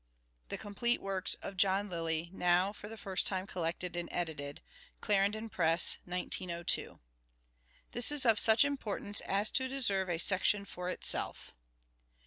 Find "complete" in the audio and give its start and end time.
0.57-0.99